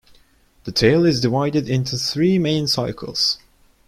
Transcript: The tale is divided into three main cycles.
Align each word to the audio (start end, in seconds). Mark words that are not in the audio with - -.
The 0.63 0.71
tale 0.71 1.05
is 1.05 1.21
divided 1.21 1.69
into 1.69 1.95
three 1.95 2.39
main 2.39 2.65
cycles. 2.65 3.37